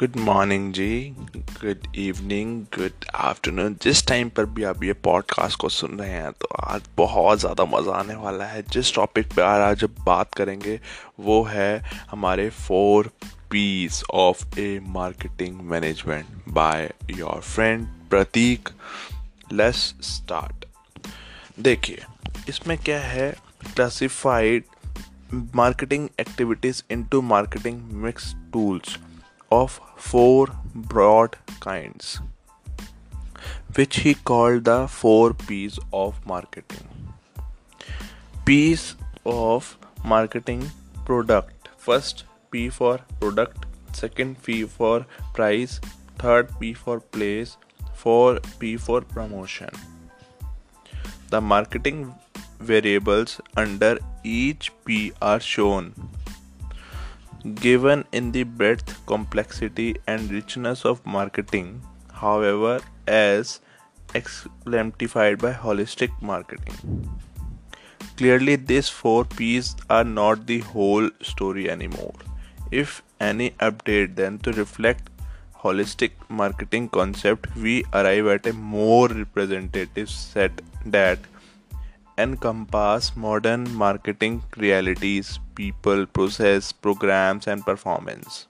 [0.00, 5.68] Good morning ji good evening good afternoon जिस time पर भी आप ये पॉडकास्ट को
[5.68, 9.84] सुन रहे हैं तो आज बहुत ज़्यादा मज़ा आने वाला है। जिस टॉपिक पे आज
[9.84, 10.80] बात करेंगे,
[11.20, 11.78] वो है
[12.10, 13.10] हमारे four
[13.50, 18.68] piece of a marketing management by your friend Prateek
[19.52, 20.64] let's start
[21.60, 22.02] देखिए,
[22.48, 23.36] इसमें क्या है?
[23.74, 24.64] Classified
[25.56, 28.98] marketing activities into marketing mix tools.
[29.50, 32.20] Of four broad kinds,
[33.74, 36.88] which he called the four P's of marketing.
[38.44, 40.70] P's of marketing
[41.04, 41.68] product.
[41.76, 45.80] First P for product, second P for price,
[46.18, 47.56] third P for place,
[47.94, 49.70] four P for promotion.
[51.30, 52.14] The marketing
[52.58, 55.94] variables under each P are shown.
[57.54, 61.80] Given in the breadth, complexity, and richness of marketing,
[62.12, 63.60] however, as
[64.14, 67.08] exemplified by holistic marketing.
[68.18, 72.12] Clearly, these four P's are not the whole story anymore.
[72.70, 75.08] If any update then to reflect
[75.56, 81.18] holistic marketing concept, we arrive at a more representative set that
[82.22, 88.46] encompass modern marketing realities, people, process, programs, and performance.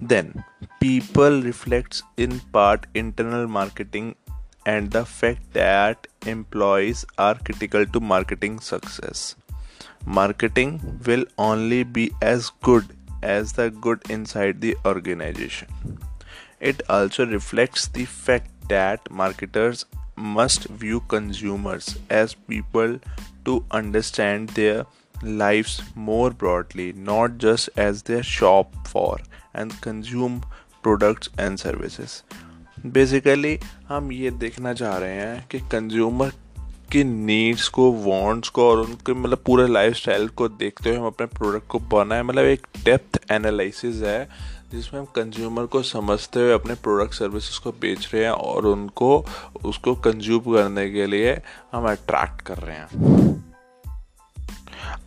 [0.00, 0.44] Then,
[0.80, 4.16] people reflects in part internal marketing
[4.66, 9.36] and the fact that employees are critical to marketing success.
[10.04, 12.84] Marketing will only be as good
[13.22, 15.98] as the good inside the organization.
[16.60, 19.84] It also reflects the fact that marketers
[20.16, 22.98] must view consumers as people
[23.44, 24.86] to understand their
[25.22, 29.18] lives more broadly, not just as their shop for
[29.54, 30.42] and consume
[30.82, 32.22] products and services.
[32.86, 33.58] Basically
[33.88, 36.32] हम ये देखना चाह रहे हैं कि consumer
[36.92, 41.26] की needs को wants को और उनके मतलब पूरे लाइफस्टाइल को देखते हुए हम अपने
[41.26, 44.28] प्रोडक्ट को बनाए मतलब एक डेप्थ एनालिसिस है
[44.72, 49.26] जिसमें हम कंज्यूमर को समझते हुए अपने प्रोडक्ट सर्विसेज़ को बेच रहे हैं और उनको,
[49.64, 51.40] उसको कंज्यूम करने के लिए
[51.72, 53.31] हम अट्रैक्ट कर रहे हैं।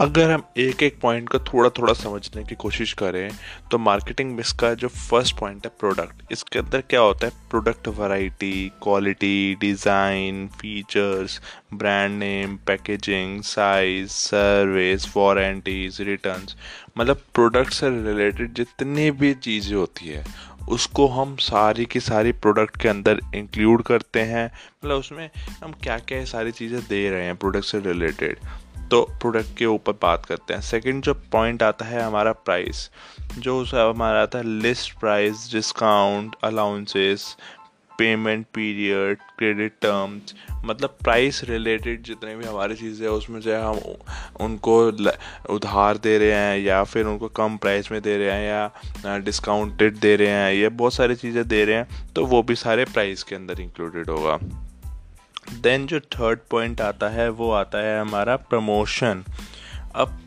[0.00, 3.30] अगर हम एक एक पॉइंट को थोड़ा थोड़ा समझने की कोशिश करें
[3.70, 7.32] तो मार्केटिंग मिस का जो फ़र्स्ट पॉइंट है प्रोडक्ट इसके अंदर क्या होता है?
[7.50, 11.40] Product variety quality design features
[11.74, 16.56] brand name packaging size service warranties returns
[16.98, 20.24] मतलब प्रोडक्ट से रिलेटेड जितनी भी चीज़ें होती है,
[20.68, 25.28] उसको हम सारी की सारी प्रोडक्ट के अंदर इंक्लूड करते हैं। मतलब उसमें
[25.62, 28.38] हम क्या क्या सारी चीज़ें दे रहे हैं प्रोडक्ट से रिलेटेड
[28.92, 32.90] तो प्रोडक्ट के ऊपर बात करते हैं। सेकंड जो पॉइंट आता है हमारा प्राइस
[33.38, 37.36] जो हमारा आता है list price discount allowances
[37.98, 44.44] payment period credit terms मतलब प्राइस रिलेटेड जितने भी हमारी चीज़ें हैं, उसमें जो हम
[44.44, 44.78] उनको
[45.54, 49.96] उधार दे रहे हैं या फिर उनको कम प्राइस में दे रहे हैं या डिस्काउंटेड
[49.98, 53.22] दे रहे हैं, ये बहुत सारी चीज़ें दे रहे हैं तो वो भी सारे प्राइस
[53.22, 54.38] के अंदर इंक्लूडेड होगा।
[55.50, 59.24] देन जो थर्ड पॉइंट आता है, वो आता है हमारा प्रमोशन
[59.94, 60.18] अब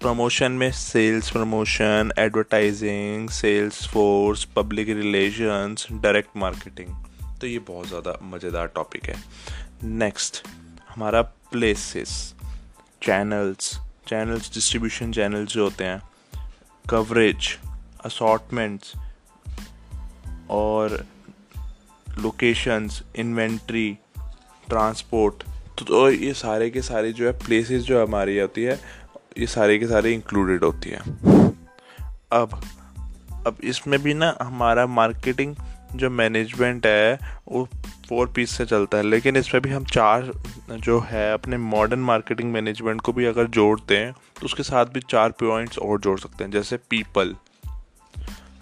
[0.00, 6.88] प्रमोशन में sales promotion advertising sales force public relations direct marketing
[7.40, 9.16] तो ये बहुत ज़्यादा मज़ेदार टॉपिक है.
[9.84, 10.46] नेक्स्ट
[10.88, 12.34] हमारा places
[13.02, 16.02] channels channels distribution channels जो होते हैं
[16.90, 17.58] कवरेज
[18.04, 18.92] असॉटमेंट्स
[20.50, 21.06] और
[22.18, 23.98] लोकेशंस इन्वेंट्री
[24.68, 25.34] ट्रांसपोर्ट
[25.78, 28.80] तो, तो ये सारे के सारे जो है प्लेसेस जो हमारी होती है
[29.38, 30.98] ये सारे के सारे इंक्लूडेड होती है।
[32.32, 32.62] अब
[33.46, 35.56] अब इसमें भी ना हमारा मार्केटिंग
[35.94, 37.68] जो मैनेजमेंट है वो
[38.08, 40.32] फोर पीस से चलता है लेकिन इसमें भी हम चार
[40.70, 45.00] जो है अपने मॉडर्न मार्केटिंग मैनेजमेंट को भी अगर जोड़ते हैं तो उसके साथ भी
[45.00, 47.36] चार पॉइंट्स और जोड़ सकते हैं जैसे पीपल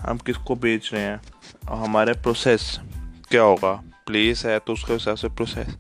[0.01, 1.21] हम किसको बेच रहे हैं?
[1.71, 2.81] और हमारे प्रोसेस
[3.31, 3.83] क्या होगा?
[4.13, 5.77] प्लेस है तो उसके हिसाब से प्रोसेस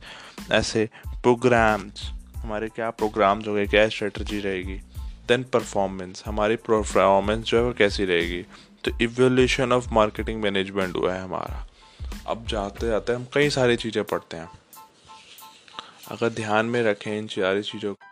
[0.52, 4.74] ऐसे प्रोग्राम्स हमारे क्या प्रोग्राम्स हो गए क्या स्ट्रेटजी रहेगी?
[5.28, 8.42] देन परफॉर्मेंस हमारी परफॉर्मेंस जो है वो कैसी रहेगी?
[8.84, 11.66] तो इवोल्यूशन ऑफ़ मार्केटिंग मैनेजमेंट हुआ है हमारा।
[12.26, 14.48] अब जाते जाते हम कई सारी चीज़ें पढ़ते हैं।
[16.10, 18.06] अगर ध्यान में रखें इन सारी चीज़ों को।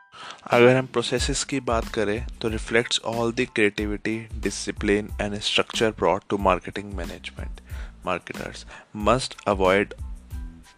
[0.46, 6.20] अगर हम प्रोसेसेस की बात करें तो reflects all the creativity discipline and structure broad
[6.28, 7.61] to marketing management
[8.06, 9.93] marketers must avoid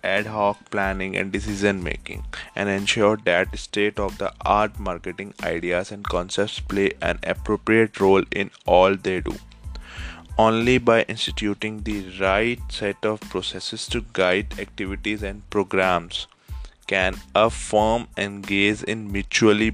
[0.03, 2.23] ad hoc planning and decision making
[2.55, 8.23] and ensure that state of the art marketing ideas and concepts play an appropriate role
[8.31, 9.35] in all they do
[10.37, 16.27] only by instituting the right set of processes to guide activities and programs
[16.87, 19.73] can a firm engage in mutually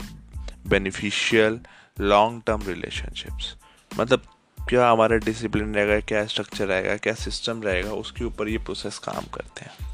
[0.65, 1.59] beneficial
[1.97, 3.55] long term relationships
[3.97, 4.21] मतलब
[4.69, 9.25] क्या हमारा discipline रहेगा क्या structure रहेगा क्या system रहेगा उसके ऊपर ये प्रोसेस काम
[9.33, 9.91] करते हैं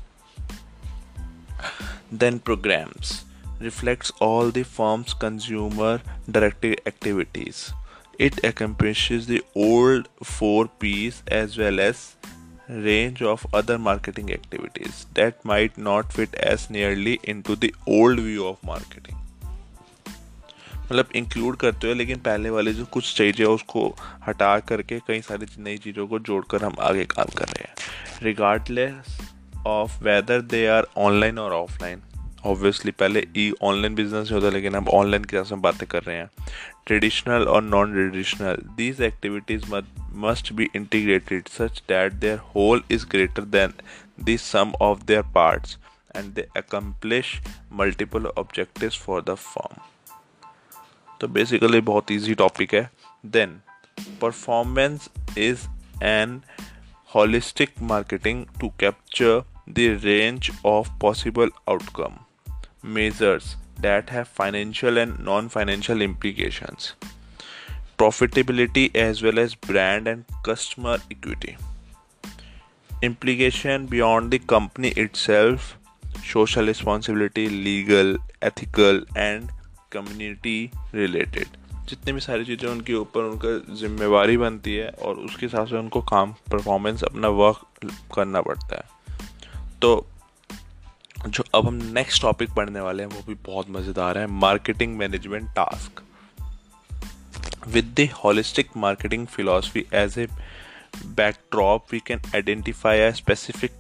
[2.18, 3.22] then programmes
[3.60, 5.92] reflects all the firm's consumer
[6.30, 7.72] directed activities
[8.18, 12.02] it accomplishes the old 4 P's as well as
[12.68, 18.46] range of other marketing activities that might not fit as nearly into the old view
[18.46, 19.20] of marketing
[20.86, 23.96] मतलब include करते हुए लेकिन पहले वाले जो कुछ चीज़ें उसको
[24.26, 27.74] हटा करके कई सारी नई चीज़ों को जोड़कर हम आगे काम कर रहे हैं
[28.22, 29.16] regardless
[29.66, 32.02] of whether they are online और ऑफलाइन
[32.46, 36.16] ऑब्वियसली पहले ई ऑनलाइन बिज़नेस होता है लेकिन अब ऑनलाइन की तरह बातें कर रहे
[36.16, 36.28] हैं।
[36.86, 39.64] ट्रेडिशनल और non traditional these activities
[40.24, 43.72] must be integrated such that their whole is greater than
[44.24, 45.78] the sum of their parts
[46.16, 47.34] and they accomplish
[47.72, 49.82] multiple objectives for the form
[51.20, 52.88] तो बेसिकली बहुत ईजी टॉपिक है।
[53.24, 53.60] Then
[54.20, 55.08] performance
[55.38, 55.66] is
[56.04, 56.40] an
[57.10, 59.34] holistic marketing to capture
[59.66, 62.18] the range of possible outcome
[62.82, 66.94] measures that have financial and non financial implications,
[67.98, 71.56] profitability as well as brand and customer equity,
[73.02, 75.78] implication beyond the company itself,
[76.22, 79.50] social responsibility, legal, ethical, and
[79.90, 81.46] community related.
[81.88, 86.00] जितनी भी सारी चीज़ें उनके ऊपर उनका जिम्मेवारी बनती है और उसके हिसाब से उनको
[86.00, 88.93] काम परफॉर्मेंस अपना वर्क करना पड़ता है
[89.84, 90.06] तो
[91.28, 95.50] जो अब हम नेक्स्ट टॉपिक पढ़ने वाले हैं, वो भी बहुत मज़ेदार है marketing management
[95.50, 96.02] task
[97.66, 100.26] with the holistic marketing philosophy as a
[101.06, 103.70] backdrop we can identify a specific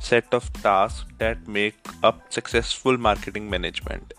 [0.00, 1.74] set of task that make
[2.04, 4.14] up successful marketing management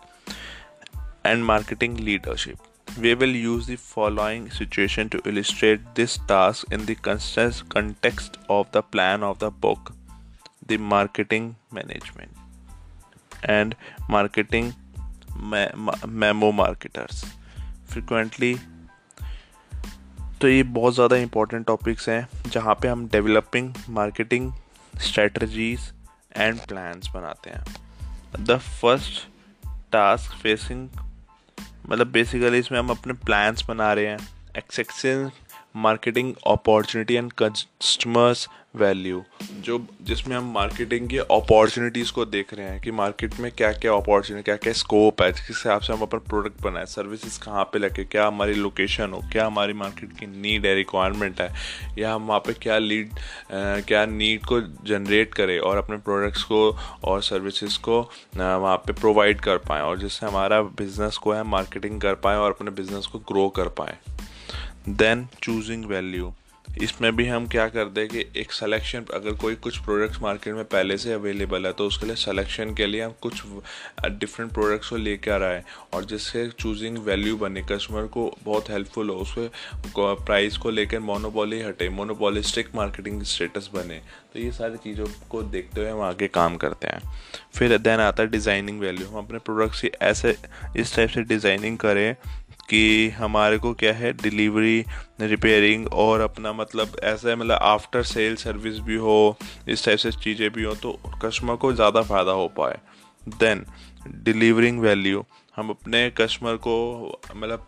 [1.25, 2.57] and marketing leadership
[2.99, 8.77] we will use the following situation to illustrate this task in this context of the
[8.77, 10.04] plan of the book
[10.69, 12.29] The Marketing Management.
[13.49, 13.73] and
[14.11, 14.65] marketing
[15.51, 17.25] me- memo marketers
[17.91, 18.57] frequently
[20.41, 24.53] तो ये बहुत ज़्यादा important topics हैं, जहाँ पे हम developing marketing
[24.97, 25.93] strategies
[26.35, 27.63] and plans बनाते हैं
[28.39, 29.27] द फ़र्स्ट
[29.91, 30.89] टास्क फेसिंग
[31.89, 34.19] मतलब बेसिकली इसमें हम अपने प्लान्स बना रहे हैं
[34.57, 35.31] एक्सेक्सिंग
[35.75, 39.23] marketing opportunity and customers value
[39.65, 43.93] जो जिसमें हम मार्केटिंग की अपॉर्चुनिटीज़ को देख रहे हैं कि मार्केट में क्या क्या
[43.93, 47.79] अपॉर्चुनिटी क्या क्या स्कोप है, जिस हिसाब से हम अपना प्रोडक्ट बनाए सर्विसेज़ कहाँ पे
[47.79, 51.49] लगे क्या हमारी लोकेशन हो, क्या हमारी मार्केट की नीड है रिक्वायरमेंट है,
[51.99, 53.09] या हम वहाँ पे क्या लीड
[53.51, 56.69] क्या नीड को जनरेट करें और अपने प्रोडक्ट्स को
[57.03, 57.99] और सर्विसेज़ को
[58.35, 62.51] वहाँ पे प्रोवाइड कर पाएँ और जिससे हमारा बिज़नेस को है मार्केटिंग कर पाएँ और
[62.51, 63.97] अपने बिज़नेस को ग्रो कर पाएँ।
[64.89, 66.33] देन चूजिंग वैल्यू
[66.83, 70.63] इसमें भी हम क्या करते हैं कि एक सिलेक्शन अगर कोई कुछ प्रोडक्ट्स मार्केट में
[70.65, 73.43] पहले से अवेलेबल है तो उसके लिए सिलेक्शन के लिए हम कुछ
[74.09, 75.63] डिफरेंट प्रोडक्ट्स को लेकर आ रहा है।
[75.93, 79.47] और जिससे चूजिंग वैल्यू बने कस्टमर को बहुत हेल्पफुल हो उसके
[80.25, 84.01] प्राइस को लेकर मोनोपॉली हटे मोनोपॉलिस्टिक मार्केटिंग स्टेटस बने।
[84.33, 87.13] तो ये सारी चीज़ों को देखते हुए हम आगे काम करते हैं।
[87.55, 90.35] फिर देन आता है डिज़ाइनिंग वैल्यू हम अपने प्रोडक्ट्स की ऐसे,
[90.77, 92.15] इस टाइप से डिज़ाइनिंग करें
[92.69, 94.85] कि हमारे को क्या है डिलीवरी
[95.21, 100.49] रिपेयरिंग और अपना मतलब ऐसा मतलब आफ्टर सेल सर्विस भी हो, इस टाइप से चीज़ें
[100.49, 102.77] भी हो तो कस्टमर को ज़्यादा फ़ायदा हो पाए।
[103.27, 103.65] देन
[104.07, 106.75] डिलीवरिंग वैल्यू हम अपने कस्टमर को
[107.35, 107.67] मतलब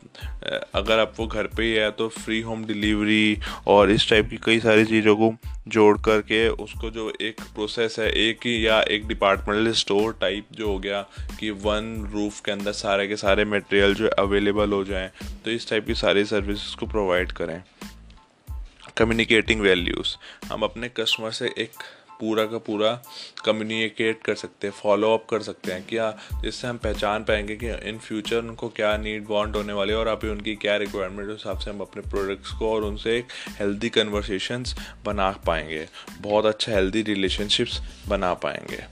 [0.76, 4.38] अगर आप वो घर पे ही है तो फ्री होम डिलीवरी और इस टाइप की
[4.38, 5.34] कई सारी चीज़ों को
[5.68, 10.68] जोड़ करके उसको जो एक प्रोसेस है, एक ही या एक डिपार्टमेंटल स्टोर टाइप जो
[10.68, 11.02] हो गया
[11.40, 15.10] कि वन रूफ के अंदर सारे के सारे मटेरियल जो अवेलेबल हो जाएँ
[15.46, 17.64] तो इस टाइप की सारी सर्विसेज़ को प्रोवाइड करें।
[18.98, 20.16] कम्युनिकेटिंग वैल्यूज़
[20.54, 21.84] हम अपने कस्टमर से एक
[22.20, 22.92] पूरा का पूरा
[23.46, 26.10] कम्युनिकेट कर सकते हैं फॉलो अप कर सकते हैं क्या
[26.42, 30.30] जिससे हम पहचान पाएँगे कि इन फ्यूचर उनको क्या नीड वांट होने वाले और अभी
[30.30, 33.28] उनकी क्या रिक्वायरमेंट उस हिसाब से हम अपने प्रोडक्ट्स को और उनसे एक
[33.60, 35.88] हेल्दी कन्वर्सेशंस बना पाएँगे।
[36.22, 38.84] बहुत अच्छा हेल्दी रिलेशनशिप्स बना पाएँगे।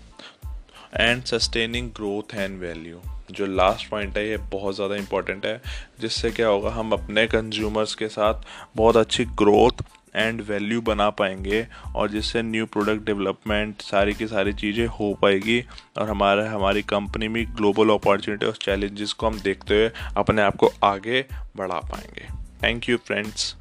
[0.95, 3.01] And sustaining growth and value
[3.31, 5.61] जो लास्ट पॉइंट है, ये बहुत ज़्यादा इंपॉर्टेंट है,
[5.99, 8.41] जिससे क्या होगा, हम अपने कंज्यूमर्स के साथ
[8.75, 9.83] बहुत अच्छी ग्रोथ
[10.15, 15.59] एंड वैल्यू बना पाएँगे और जिससे न्यू प्रोडक्ट डेवलपमेंट सारी की सारी चीज़ें हो पाएगी
[15.97, 20.55] और हमारा, हमारी कंपनी में ग्लोबल अपॉर्चुनिटी और चैलेंजेस को हम देखते हुए अपने आप
[20.55, 21.25] को आगे
[21.57, 22.27] बढ़ा पाएँगे।
[22.63, 23.55] Thank you friends